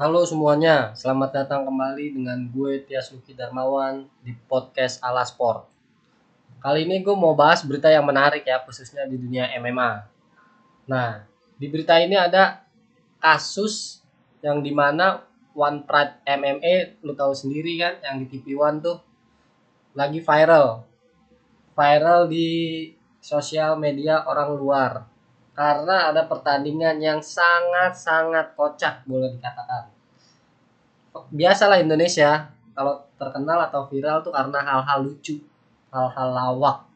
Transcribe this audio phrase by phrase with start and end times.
[0.00, 5.68] Halo semuanya, selamat datang kembali dengan gue Tias Luki Darmawan di podcast Ala Sport.
[6.56, 10.08] Kali ini gue mau bahas berita yang menarik ya, khususnya di dunia MMA.
[10.88, 11.28] Nah,
[11.60, 12.64] di berita ini ada
[13.20, 14.00] kasus
[14.40, 15.20] yang di mana
[15.52, 19.04] One Pride MMA, lu tahu sendiri kan, yang di TV One tuh
[19.92, 20.80] lagi viral.
[21.76, 22.48] Viral di
[23.20, 25.09] sosial media orang luar
[25.60, 29.92] karena ada pertandingan yang sangat-sangat kocak boleh dikatakan.
[31.28, 35.36] Biasalah Indonesia kalau terkenal atau viral tuh karena hal-hal lucu,
[35.92, 36.88] hal-hal lawak.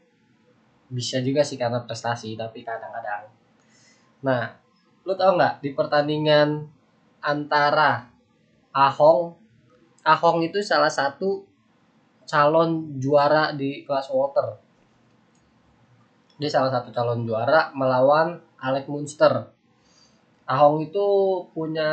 [0.88, 3.28] Bisa juga sih karena prestasi, tapi kadang-kadang.
[4.24, 4.56] Nah,
[5.04, 6.64] lu tau nggak di pertandingan
[7.20, 8.08] antara
[8.72, 9.36] Ahong,
[10.08, 11.44] Ahong itu salah satu
[12.24, 14.56] calon juara di kelas water.
[16.40, 19.52] Dia salah satu calon juara melawan Alec Munster.
[20.48, 21.06] Ahong itu
[21.52, 21.92] punya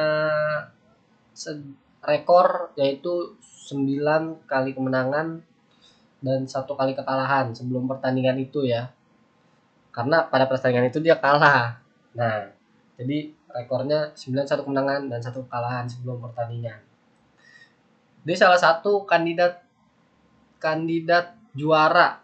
[2.03, 3.35] rekor yaitu
[3.71, 5.43] 9 kali kemenangan
[6.23, 8.91] dan satu kali kekalahan sebelum pertandingan itu ya.
[9.91, 11.83] Karena pada pertandingan itu dia kalah.
[12.15, 12.47] Nah,
[12.95, 16.79] jadi rekornya 9 satu kemenangan dan satu kekalahan sebelum pertandingan.
[18.23, 19.65] Dia salah satu kandidat
[20.61, 22.21] kandidat juara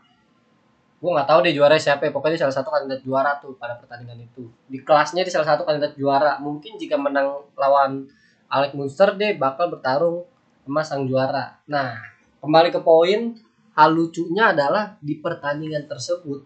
[0.97, 2.11] gue nggak tahu deh juara siapa ya.
[2.11, 4.49] pokoknya salah satu kandidat juara tuh pada pertandingan itu.
[4.65, 6.41] Di kelasnya di salah satu kandidat juara.
[6.41, 8.09] Mungkin jika menang lawan
[8.49, 10.25] Alex Munster deh bakal bertarung
[10.65, 11.61] sama sang juara.
[11.69, 12.01] Nah
[12.41, 13.37] kembali ke poin
[13.77, 16.41] hal lucunya adalah di pertandingan tersebut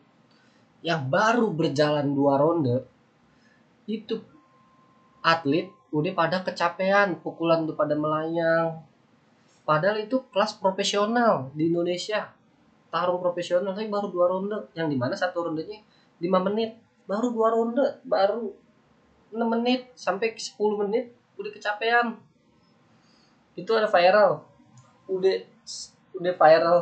[0.84, 2.84] yang baru berjalan dua ronde
[3.88, 4.20] itu
[5.24, 8.84] atlet udah pada kecapean pukulan tuh pada melayang.
[9.64, 12.34] Padahal itu kelas profesional di Indonesia
[12.92, 14.70] tarung profesional tapi baru dua ronde.
[14.76, 15.80] Yang di mana satu rondenya
[16.20, 16.78] lima menit.
[17.08, 18.52] Baru dua ronde baru
[19.32, 22.20] enam menit sampai sepuluh menit udah kecapean.
[23.56, 24.44] Itu ada viral.
[25.08, 25.36] Udah
[26.20, 26.78] udah viral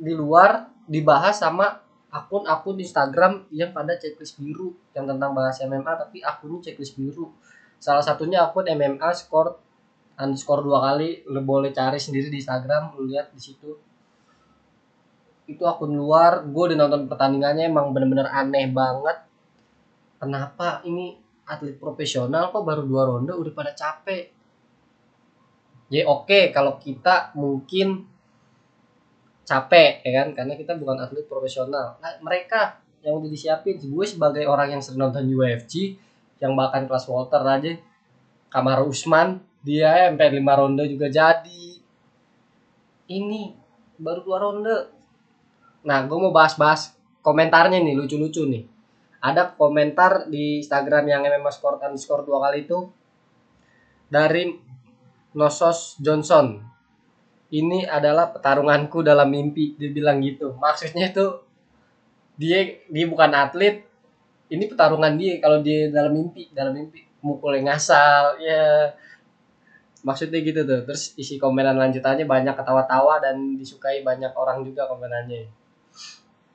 [0.00, 1.78] di luar dibahas sama
[2.12, 7.32] akun-akun Instagram yang pada checklist biru yang tentang bahas MMA tapi akunnya checklist biru.
[7.80, 9.56] Salah satunya akun MMA score
[10.20, 13.91] underscore dua kali lo boleh cari sendiri di Instagram lo lihat di situ
[15.46, 19.18] itu akun luar gue udah nonton pertandingannya emang bener-bener aneh banget.
[20.22, 24.30] Kenapa ini atlet profesional kok baru dua ronde udah pada capek?
[25.92, 28.06] Ya oke okay, kalau kita mungkin
[29.42, 30.28] capek ya kan?
[30.32, 31.98] Karena kita bukan atlet profesional.
[31.98, 35.98] Nah, mereka yang udah disiapin gue sebagai orang yang sering nonton UFC
[36.38, 37.74] yang bahkan kelas Walter aja
[38.52, 41.80] Kamar Usman dia sampai lima ronde juga jadi.
[43.08, 43.42] Ini
[43.96, 44.74] baru dua ronde
[45.82, 48.64] Nah, gue mau bahas-bahas komentarnya nih, lucu-lucu nih.
[49.22, 52.90] Ada komentar di Instagram yang MMA Sport underscore dua kali itu
[54.10, 54.50] dari
[55.38, 56.58] Nosos Johnson.
[57.52, 60.56] Ini adalah pertarunganku dalam mimpi, dia bilang gitu.
[60.58, 61.26] Maksudnya itu
[62.34, 63.84] dia dia bukan atlet,
[64.50, 68.90] ini pertarungan dia kalau dia dalam mimpi, dalam mimpi mukul yang ngasal, ya
[70.02, 70.82] maksudnya gitu tuh.
[70.82, 75.61] Terus isi komenan lanjutannya banyak ketawa-tawa dan disukai banyak orang juga komenannya.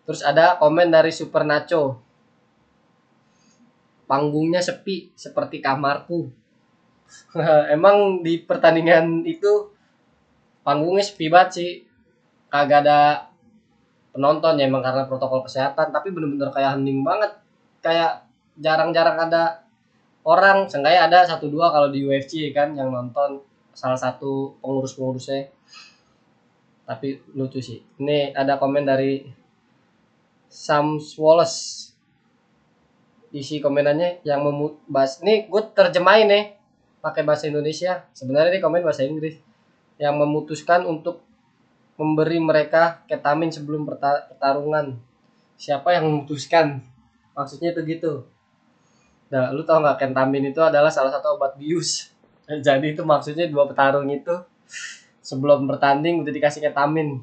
[0.08, 2.00] Terus ada komen dari Super Nacho.
[4.08, 6.32] Panggungnya sepi seperti kamarku.
[7.76, 9.68] Emang di pertandingan itu
[10.64, 11.72] panggungnya sepi banget sih.
[12.48, 13.28] Kagak ada
[14.16, 15.92] penonton ya emang karena protokol kesehatan.
[15.92, 17.36] Tapi bener-bener kayak hening banget.
[17.84, 18.24] Kayak
[18.56, 19.68] jarang-jarang ada
[20.24, 20.72] orang.
[20.72, 23.44] Seenggaknya ada satu dua kalau di UFC kan yang nonton
[23.76, 25.52] salah satu pengurus-pengurusnya.
[26.88, 27.84] Tapi lucu sih.
[28.00, 29.28] Ini ada komen dari
[30.48, 31.92] Sam Wallace.
[33.36, 36.46] Isi komenannya yang membahas ini gue terjemahin nih
[37.04, 38.08] pakai bahasa Indonesia.
[38.16, 39.36] Sebenarnya ini komen bahasa Inggris.
[40.00, 41.28] Yang memutuskan untuk
[42.00, 44.96] memberi mereka ketamin sebelum pertarungan.
[45.60, 46.80] Siapa yang memutuskan?
[47.36, 48.14] Maksudnya itu gitu.
[49.28, 52.16] Nah lu tau nggak ketamin itu adalah salah satu obat bius?
[52.66, 54.34] Jadi itu maksudnya dua petarung itu
[55.20, 57.20] sebelum bertanding udah dikasih ketamin.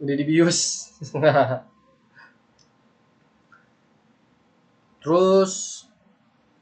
[0.00, 0.88] Udah dibius
[5.00, 5.84] Terus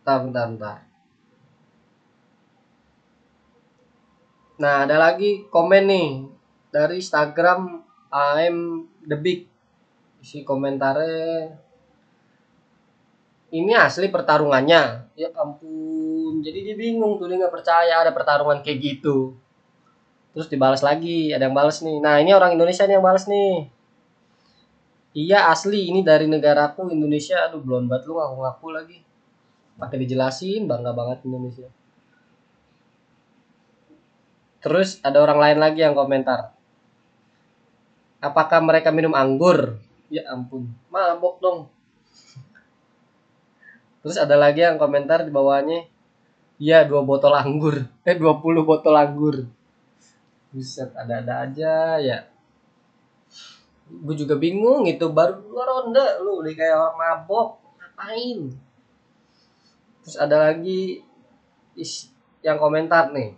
[0.03, 0.79] bentar, bentar, bentar.
[4.59, 6.11] Nah, ada lagi komen nih
[6.75, 9.47] dari Instagram I'm the big.
[10.19, 11.55] Isi komentarnya
[13.55, 15.15] ini asli pertarungannya.
[15.15, 16.43] Ya ampun.
[16.43, 19.39] Jadi dia bingung tuh dia nggak percaya ada pertarungan kayak gitu.
[20.35, 21.99] Terus dibalas lagi, ada yang balas nih.
[21.99, 23.78] Nah, ini orang Indonesia nih yang balas nih.
[25.19, 25.91] Iya asli.
[25.91, 27.51] Ini dari negaraku Indonesia.
[27.51, 28.07] Aduh belum banget.
[28.07, 28.99] Lu ngaku-ngaku lagi.
[29.75, 31.67] Pakai dijelasin bangga banget Indonesia.
[34.59, 36.51] terus ada orang lain lagi yang komentar.
[38.19, 39.79] Apakah mereka minum anggur?
[40.11, 40.67] Ya ampun.
[40.91, 41.59] Mabok dong.
[44.03, 45.87] Terus ada lagi yang komentar di bawahnya.
[46.59, 47.87] Ya dua botol anggur.
[48.03, 49.47] Eh 20 botol anggur.
[50.51, 52.03] Buset, ada-ada aja.
[52.03, 52.27] Ya
[53.89, 57.49] gue juga bingung itu baru dua ronde lu udah kayak orang mabok
[57.81, 58.39] ngapain?
[60.05, 61.01] Terus ada lagi
[61.77, 62.13] is
[62.45, 63.33] yang komentar nih.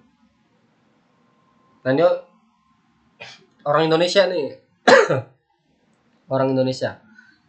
[1.81, 2.05] Nah ini
[3.65, 4.61] orang Indonesia nih.
[6.31, 7.03] Orang Indonesia.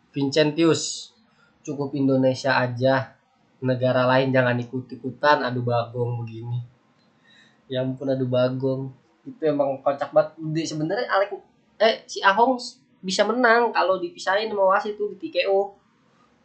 [0.10, 1.14] Vincentius
[1.62, 3.14] cukup Indonesia aja.
[3.62, 6.66] Negara lain jangan ikut-ikutan adu bagong begini.
[7.70, 8.90] Ya ampun adu bagong.
[9.22, 10.34] Itu emang kocak banget.
[10.66, 11.38] Sebenarnya Alek
[11.78, 12.58] eh si Ahong
[13.02, 15.74] bisa menang kalau dipisahin sama wasit tuh di TKO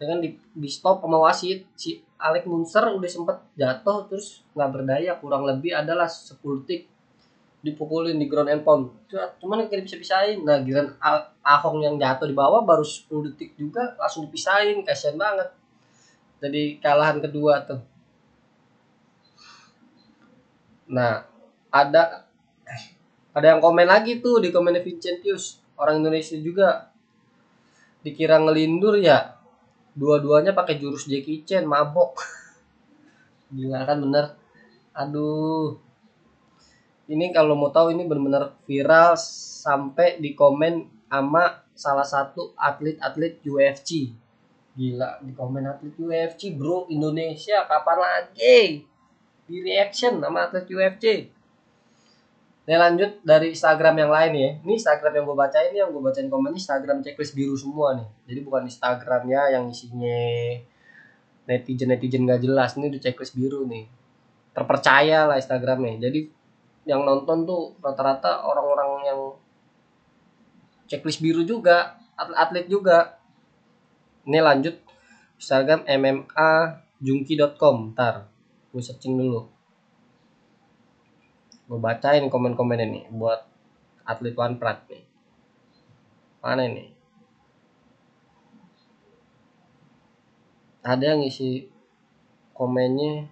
[0.01, 1.69] dengan di, di stop sama wasit.
[1.77, 6.89] Si Alek Munster udah sempet jatuh terus nggak berdaya kurang lebih adalah 10 detik
[7.61, 8.89] dipukulin di ground and pound.
[9.41, 10.45] Cuman kayak bisa pisahin.
[10.45, 10.97] Nah giliran
[11.45, 15.53] Ahong yang jatuh di bawah baru 10 detik juga langsung dipisahin kasihan banget.
[16.41, 17.81] Jadi kalahan kedua tuh.
[20.89, 21.29] Nah
[21.69, 22.25] ada
[23.37, 26.91] ada yang komen lagi tuh di komennya Vincentius orang Indonesia juga
[28.05, 29.37] dikira ngelindur ya
[29.97, 32.21] dua-duanya pakai jurus Jackie Chan mabok.
[33.57, 34.37] Gila kan bener?
[34.93, 35.81] Aduh.
[37.07, 44.11] Ini kalau mau tahu ini benar-benar viral sampai di komen sama salah satu atlet-atlet UFC
[44.77, 48.85] gila di komen atlet UFC bro Indonesia kapan lagi?
[49.49, 51.33] Di reaction sama atlet UFC
[52.67, 54.51] Nah lanjut dari Instagram yang lain ya.
[54.67, 58.09] Ini Instagram yang gue bacain ini yang gue bacain komen Instagram checklist biru semua nih.
[58.27, 60.19] Jadi bukan Instagramnya yang isinya
[61.47, 62.75] netizen netizen gak jelas.
[62.75, 63.87] Ini di checklist biru nih.
[64.51, 66.11] Terpercaya lah Instagramnya.
[66.11, 66.27] Jadi
[66.91, 69.21] yang nonton tuh rata-rata orang-orang yang
[70.91, 73.23] checklist biru juga, atlet-atlet juga.
[74.27, 74.75] Ini lanjut
[75.39, 76.51] Instagram MMA
[76.99, 77.95] junki.com.
[77.95, 78.27] Ntar
[78.75, 79.56] gue searching dulu
[81.67, 83.43] gue bacain komen-komen ini buat
[84.07, 85.03] atlet One Prat nih.
[86.39, 86.87] Mana ini?
[90.87, 91.67] Ada yang isi
[92.55, 93.27] komennya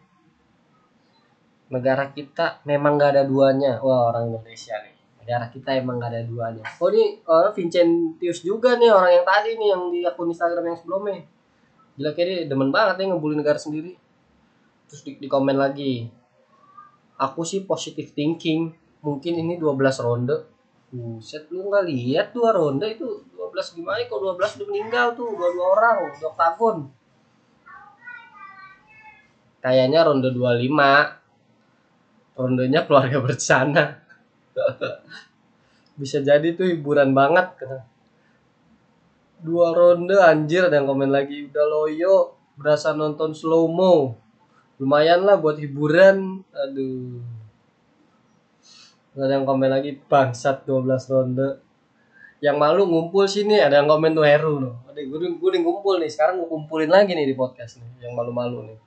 [1.70, 3.78] negara kita memang gak ada duanya.
[3.78, 4.94] Wah orang Indonesia nih.
[5.22, 6.66] Negara kita emang gak ada duanya.
[6.82, 10.78] Oh ini oh, Vincentius juga nih orang yang tadi nih yang di akun Instagram yang
[10.82, 11.22] sebelumnya.
[11.94, 13.94] Gila kayak dia demen banget nih ngebully negara sendiri.
[14.90, 16.10] Terus di, di komen lagi
[17.18, 18.74] aku sih positive thinking.
[19.04, 20.36] Mungkin ini 12 ronde.
[20.94, 23.26] Buset lu nggak lihat dua ronde itu?
[23.34, 23.98] 12 gimana?
[24.06, 25.28] Kalau 12 udah meninggal tuh?
[25.34, 26.78] Dua-dua orang di oktagon
[29.64, 34.04] kayaknya ronde 25 rondenya keluarga bersana.
[36.00, 37.56] Bisa jadi tuh hiburan banget.
[37.56, 37.80] Kata
[39.40, 41.48] dua ronde anjir yang komen lagi.
[41.48, 44.20] Udah loyo berasa nonton slow mo
[44.78, 46.42] lumayan lah buat hiburan.
[46.50, 47.22] Aduh.
[49.14, 49.94] Ada yang komen lagi.
[49.94, 51.48] Bangsat 12 ronde.
[52.42, 54.74] Yang malu ngumpul sini ada yang komen tuh Heru loh.
[54.90, 56.10] Ada gue gue ngumpul nih.
[56.10, 58.78] Sekarang gue kumpulin lagi nih di podcast nih yang malu-malu nih.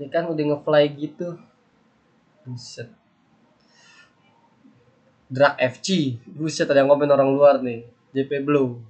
[0.00, 1.36] Ini kan udah ngefly gitu.
[2.46, 2.88] Buset.
[5.30, 7.84] Drak FC buset ada yang komen orang luar nih.
[8.14, 8.80] JP Blue.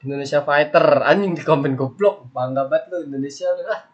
[0.00, 1.04] Indonesia Fighter.
[1.04, 2.30] Anjing di komen goblok.
[2.32, 3.66] Bangga banget lu Indonesia lu.
[3.68, 3.89] Ah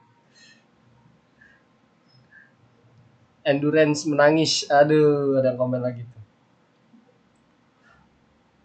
[3.46, 4.66] endurance menangis.
[4.66, 6.22] Aduh ada yang komen lagi tuh.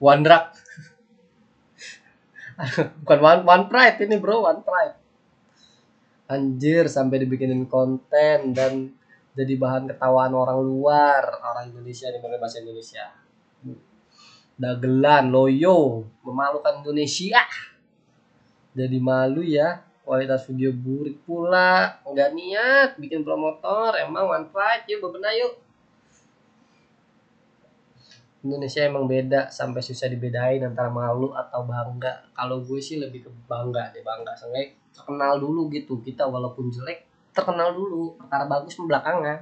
[0.02, 0.50] One drug.
[3.06, 4.98] Bukan one one pride ini bro one pride.
[6.26, 8.90] Anjir sampai dibikinin konten dan
[9.38, 11.22] jadi bahan ketawaan orang luar.
[11.46, 13.14] Orang Indonesia pakai bahasa Indonesia.
[14.58, 17.46] Dagelan loyo memalukan Indonesia.
[18.72, 22.02] Jadi malu ya kualitas video burik pula.
[22.06, 23.98] Nggak niat bikin promotor.
[23.98, 25.54] Emang pride yuk bebenah yuk.
[28.42, 32.26] Indonesia emang beda sampai susah dibedain antara malu atau bangga.
[32.34, 34.34] Kalau gue sih lebih ke bangga deh bangga.
[34.34, 36.02] Seenggaknya terkenal dulu gitu.
[36.02, 37.06] Kita walaupun jelek
[37.38, 38.18] terkenal dulu.
[38.18, 39.40] Perkara bagus belakangan.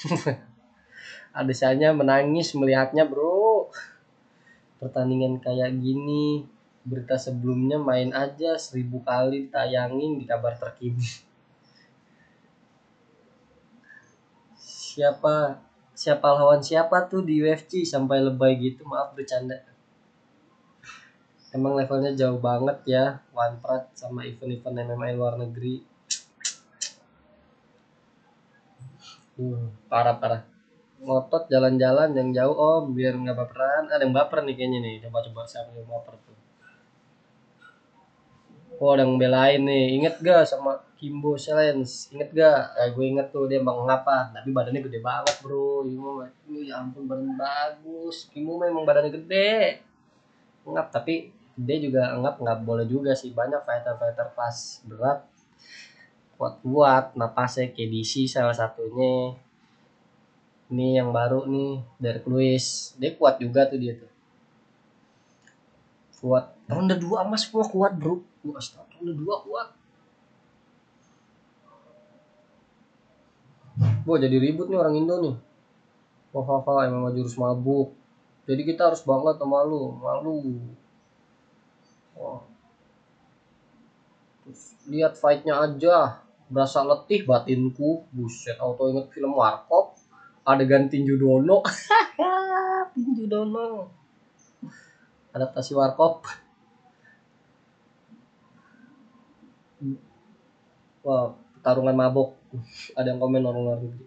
[1.38, 3.68] Adesanya menangis melihatnya bro.
[4.80, 6.48] Pertandingan kayak gini
[6.80, 11.04] berita sebelumnya main aja seribu kali ditayangin di kabar terkini.
[14.56, 15.60] Siapa
[15.92, 18.88] siapa lawan siapa tuh di UFC sampai lebay gitu?
[18.88, 19.60] Maaf bercanda.
[21.50, 25.82] Emang levelnya jauh banget ya One Prat sama event-event MMA luar negeri.
[29.40, 30.42] Uh, parah parah.
[31.00, 33.88] Ngotot jalan-jalan yang jauh om biar nggak baperan.
[33.88, 34.94] Ada yang baper nih kayaknya nih.
[35.04, 36.40] Coba coba siapa yang baper tuh
[38.80, 40.00] oh ada yang belain nih.
[40.00, 41.84] Inget gak sama Kimbo Challenge?
[42.16, 42.60] Inget gak?
[42.80, 45.84] Eh, gue inget tuh dia bang ngapa tapi badannya gede banget bro.
[45.84, 48.32] Kimbo ya ampun badan bagus.
[48.32, 49.84] Kimbo memang badannya gede.
[50.64, 51.28] Ngap tapi
[51.60, 53.36] dia juga ngap nggak boleh juga sih.
[53.36, 55.28] Banyak fighter fighter kelas berat.
[56.40, 59.36] Kuat-kuat napasnya KDC salah satunya.
[60.72, 62.96] Ini yang baru nih dari Lewis.
[62.96, 64.08] Dia kuat juga tuh dia tuh.
[66.24, 66.56] Kuat.
[66.64, 69.68] Ronde dua emas semua kuat bro dua kuat
[73.80, 75.36] Wah jadi ribut nih orang Indo nih.
[76.36, 77.96] Wah wah emang jurus mabuk.
[78.44, 80.40] Jadi kita harus banget sama lu Malu.
[82.16, 82.44] Wah.
[84.44, 86.20] Terus lihat fightnya aja.
[86.50, 88.04] Berasa letih batinku.
[88.12, 89.96] Buset auto inget film Warkop.
[90.44, 91.64] Adegan tinju dono.
[92.96, 93.88] Tinju dono.
[95.30, 96.26] Adaptasi warkop
[101.04, 102.36] wah pertarungan mabok.
[102.98, 104.06] Ada yang komen orang luar negeri.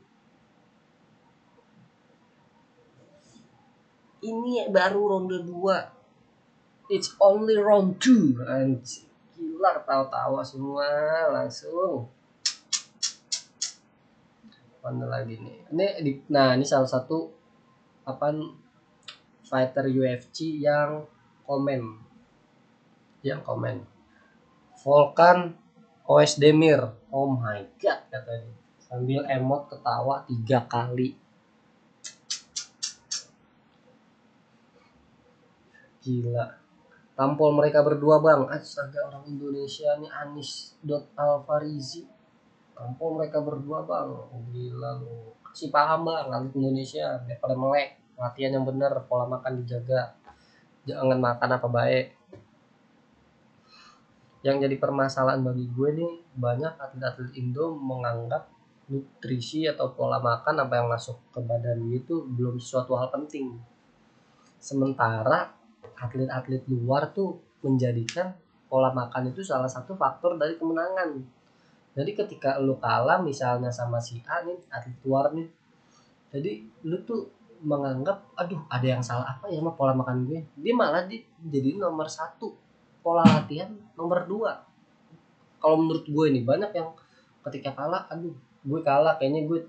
[4.24, 9.12] Ini baru ronde 2 it's only round 2 anjir
[9.44, 10.88] gila tahu-tahu semua.
[11.34, 12.08] Langsung.
[14.84, 15.58] Mana lagi nih?
[15.72, 17.32] Ini di, nah ini salah satu
[18.04, 18.36] apa
[19.48, 21.08] fighter UFC yang
[21.48, 22.04] komen.
[23.24, 23.78] Yang komen.
[24.84, 25.56] Volkan
[26.04, 26.84] OS Demir.
[27.14, 31.16] Oh my god katanya sambil emot ketawa tiga kali.
[36.04, 36.46] Gila.
[37.16, 38.44] Tampol mereka berdua bang.
[38.52, 42.04] Astaga orang Indonesia nih Anis dot Alfarizi.
[42.76, 44.12] Kampung mereka berdua bang.
[44.52, 45.32] Gila lu.
[45.48, 47.24] Kasih paham bang atlet Indonesia.
[47.24, 47.96] Biar pada melek.
[48.20, 50.20] Latihan yang benar pola makan dijaga.
[50.84, 52.23] Jangan makan apa baik
[54.44, 58.52] yang jadi permasalahan bagi gue nih banyak atlet-atlet Indo menganggap
[58.92, 63.56] nutrisi atau pola makan apa yang masuk ke badan itu belum sesuatu hal penting.
[64.60, 65.56] Sementara
[65.96, 68.36] atlet-atlet luar tuh menjadikan
[68.68, 71.24] pola makan itu salah satu faktor dari kemenangan.
[71.96, 75.48] Jadi ketika lu kalah misalnya sama si A nih atlet luar nih
[76.34, 77.30] jadi lu tuh
[77.64, 80.42] menganggap aduh ada yang salah apa ya sama pola makan gue?
[80.60, 82.58] Dia malah di, jadi nomor satu
[83.04, 83.70] pola latihan
[84.00, 84.64] nomor dua.
[85.60, 86.90] Kalau menurut gue nih banyak yang
[87.44, 88.34] ketika kalah aduh
[88.64, 89.68] gue kalah kayaknya gue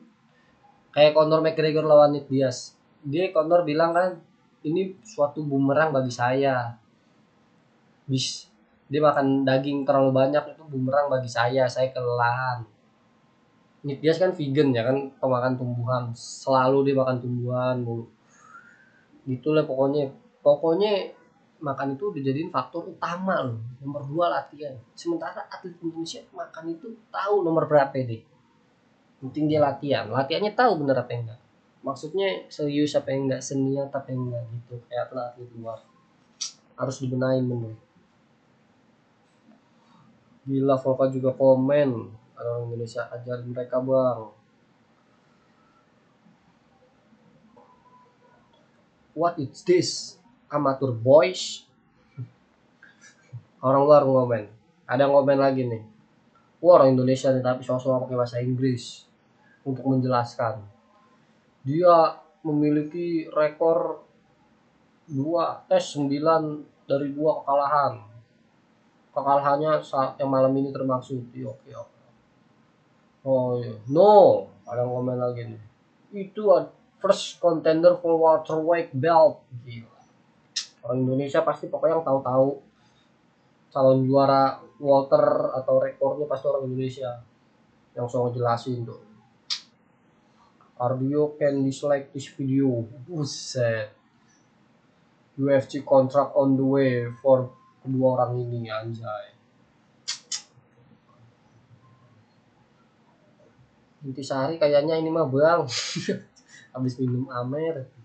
[0.94, 2.78] kayak Conor McGregor lawan Nick Diaz.
[3.02, 4.22] Dia Conor bilang kan
[4.62, 6.78] ini suatu bumerang bagi saya.
[8.06, 8.46] Bis
[8.86, 12.62] dia makan daging terlalu banyak itu bumerang bagi saya saya kelelahan.
[13.84, 18.06] Nick Diaz kan vegan ya kan pemakan tumbuhan selalu dia makan tumbuhan mulu.
[19.26, 20.08] Gitulah pokoknya.
[20.44, 21.08] Pokoknya
[21.62, 24.74] makan itu dijadiin faktor utama loh nomor dua latihan.
[24.96, 28.22] Sementara atlet Indonesia makan itu tahu nomor berapa deh
[29.24, 30.10] penting dia latihan.
[30.10, 31.40] Latihannya tahu bener apa enggak.
[31.84, 35.80] Maksudnya serius apa enggak seni apa enggak gitu kayak atlet luar.
[36.74, 37.74] Harus dibenahin bener
[40.44, 41.88] Gila Volka juga komen
[42.36, 44.20] orang Indonesia ajarin mereka bang.
[49.16, 50.18] What is this?
[50.54, 51.66] Amateur boys?
[53.58, 54.46] Orang luar ngomen.
[54.86, 55.82] Ada ngomen lagi nih.
[56.62, 59.10] Wah, orang Indonesia nih tapi sosok pakai bahasa Inggris
[59.66, 60.62] untuk menjelaskan.
[61.66, 64.06] Dia memiliki rekor
[65.10, 68.14] 2 eh 9 dari dua kekalahan
[69.14, 72.00] kekalahannya saat yang malam ini termaksud iya oke oke
[73.24, 75.62] oh iya no ada komen lagi nih
[76.12, 76.44] itu
[76.98, 79.44] first contender for welterweight belt
[80.84, 82.48] orang Indonesia pasti pokoknya yang tahu-tahu
[83.72, 87.10] calon juara Walter atau rekornya pasti orang Indonesia
[87.96, 89.00] yang selalu jelasin tuh.
[90.74, 92.84] Cardio can dislike this video.
[93.06, 93.94] Buset.
[95.34, 97.50] UFC contract on the way for
[97.82, 99.34] kedua orang ini anjay.
[104.20, 105.64] Sehari kayaknya ini mah bang.
[106.74, 108.03] Habis minum amer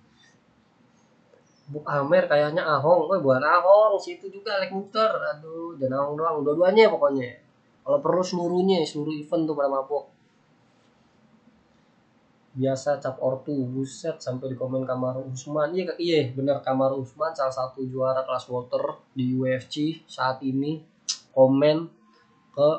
[1.69, 3.05] buk amer kayaknya ahong.
[3.07, 3.95] Oh bukan ahong.
[4.01, 5.09] Situ juga lek muter.
[5.09, 6.37] Aduh jangan ahong doang.
[6.41, 7.29] Dua-duanya pokoknya.
[7.85, 10.05] Kalau perlu seluruhnya seluruh event tuh pada mabok.
[12.59, 15.71] Biasa cap ortu buset sampai di komen Kamar Usman.
[15.77, 16.59] Iya iya bener.
[16.65, 20.81] Kamar Usman salah satu juara kelas water di UFC saat ini.
[21.29, 21.85] Komen
[22.51, 22.69] ke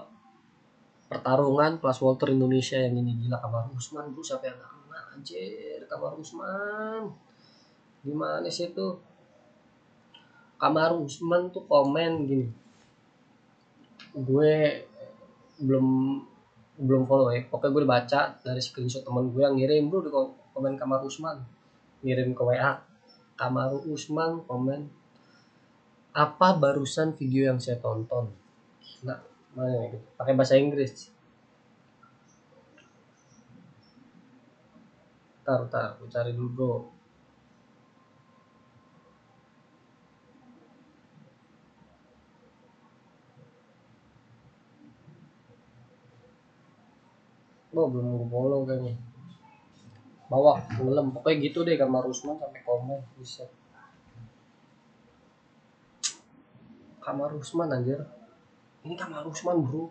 [1.06, 3.26] pertarungan plus Walter Indonesia yang ini.
[3.26, 7.29] Gila kamar Usman bro siapa yang gak kenal anjir kamar Usman
[8.00, 9.00] gimana sih tuh
[10.61, 12.49] kamar Usman tuh komen gini.
[14.12, 14.85] Gue
[15.61, 16.21] belum
[16.80, 17.45] belum follow ya.
[17.49, 20.11] Pokoknya gue baca dari screenshot teman gue yang ngirim bro di
[20.52, 21.40] komen kamar Usman.
[22.04, 22.80] Ngirim ke WA
[23.40, 24.92] kamar Usman komen
[26.11, 28.35] apa barusan video yang saya tonton
[29.00, 29.16] nah
[29.57, 30.07] mana ya gitu.
[30.19, 31.09] Pakai bahasa Inggris.
[35.40, 37.00] Tar tar gue cari dulu bro
[47.80, 48.92] Oh, belum gue follow kayaknya.
[50.28, 51.16] Bawa ngelem.
[51.16, 53.00] Pokoknya gitu deh kamar Usman sampai komen.
[53.16, 53.49] Bisa.
[57.00, 58.04] Kamar Usman anjir.
[58.84, 59.88] Ini kamar Usman bro.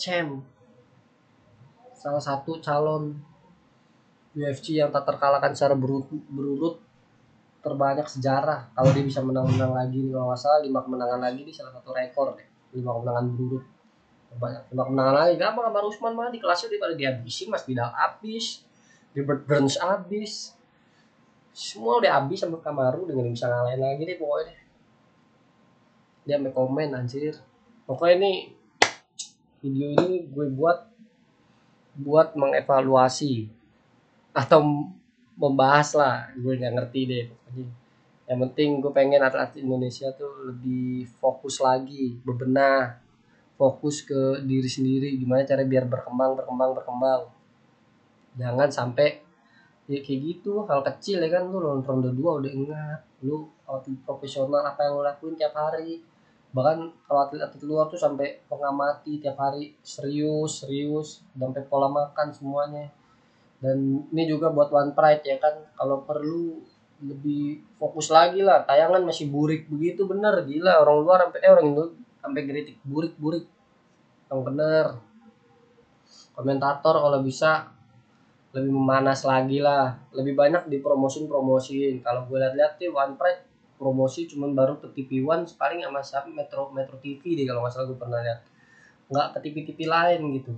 [0.00, 0.40] Cem.
[1.92, 3.20] Salah satu calon
[4.32, 6.80] UFC yang tak terkalahkan secara berurut,
[7.60, 8.72] terbanyak sejarah.
[8.72, 12.32] Kalau dia bisa menang-menang lagi, kalau nggak salah lima kemenangan lagi di salah satu rekor
[12.34, 12.48] deh.
[12.74, 13.64] Lima kemenangan berurut
[14.38, 15.32] banyak tembak menangan lagi.
[15.38, 17.64] Gak apa Usman mah di kelasnya daripada dihabisin Mas?
[17.64, 18.64] Bidal habis
[19.14, 20.52] Gilbert Burns habis.
[21.54, 24.58] Semua udah habis sama Kamaru dengan bisa ngalahin lagi deh pokoknya.
[26.26, 27.38] Dia mau komen anjir.
[27.86, 28.32] Pokoknya ini
[29.62, 30.90] video ini gue buat
[31.94, 33.46] buat mengevaluasi
[34.34, 34.90] atau
[35.38, 36.16] membahas lah.
[36.34, 37.66] Gue nggak ngerti deh pokoknya.
[38.24, 43.03] Yang penting gue pengen atlet Indonesia tuh lebih fokus lagi bebenah
[43.54, 47.22] fokus ke diri sendiri gimana cara biar berkembang berkembang berkembang.
[48.34, 49.22] Jangan sampai
[49.84, 54.64] ya kayak gitu hal kecil ya kan lu ronde dua udah ingat lu atlet profesional
[54.64, 56.02] apa yang lu lakuin tiap hari.
[56.54, 56.76] Bahkan
[57.10, 62.90] kalau atlet-atlet luar tuh sampai pengamati tiap hari serius serius sampai pola makan semuanya.
[63.58, 66.62] Dan ini juga buat One Pride ya kan kalau perlu
[67.02, 68.62] lebih fokus lagi lah.
[68.62, 70.78] Tayangan masih burik begitu bener gila.
[70.82, 71.84] Orang luar sampai eh orang Indo
[72.22, 73.44] sampai kritik burik-burik
[74.34, 74.86] yang bener.
[76.34, 77.70] Komentator kalau bisa
[78.50, 79.94] lebih memanas lagi lah.
[80.10, 85.22] Lebih banyak dipromosin promosin kalau gue lihat-lihat sih One Pride promosi cuman baru ke TV
[85.26, 86.30] One paling sama siapa?
[86.30, 88.40] Metro Metro TV deh kalau nggak salah gue pernah lihat
[89.10, 90.52] nggak ke TV-TV lain gitu.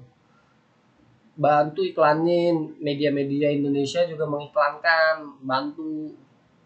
[1.37, 6.15] Bantu iklanin media-media Indonesia juga mengiklankan bantu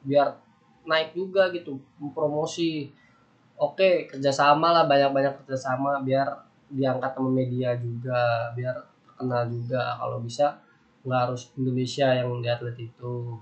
[0.06, 0.38] biar
[0.86, 1.76] naik juga gitu
[2.16, 2.88] promosi
[3.60, 9.98] oke kerjasama lah banyak-banyak kerjasama biar diangkat sama media juga biar terkenal juga.
[9.98, 10.46] Kalau bisa
[11.04, 13.36] nggak harus Indonesia yang di atlet itu.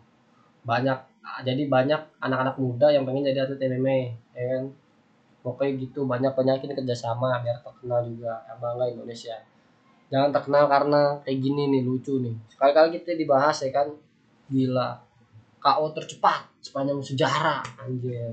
[0.65, 0.99] Banyak
[1.45, 3.99] jadi banyak anak-anak muda yang pengen jadi atlet MMA
[4.33, 4.65] ya kan?
[5.45, 8.43] Pokoknya gitu banyak banyakin kerjasama biar terkenal juga.
[8.49, 9.37] Yang bangga Indonesia.
[10.09, 12.33] Jangan terkenal karena kayak gini nih lucu nih.
[12.49, 13.93] Sekali-kali kita dibahas ya kan?
[14.49, 15.05] Gila.
[15.61, 18.33] KO tercepat sepanjang sejarah anjir.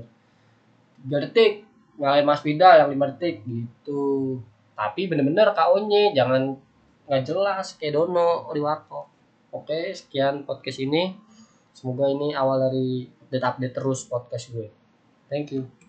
[1.04, 1.68] 3 detik
[2.00, 4.40] ngalahin Mas Vidal yang 5 detik gitu
[4.76, 6.52] tapi bener-bener KO-nya jangan
[7.08, 9.16] nggak jelas kayak Dono Riwato
[9.56, 11.16] oke sekian podcast ini.
[11.76, 14.68] Semoga ini awal dari update-update terus podcast gue.
[15.28, 15.85] Thank you